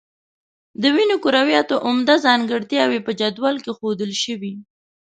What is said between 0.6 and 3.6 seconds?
د وینې کرویاتو عمده ځانګړتیاوې په جدول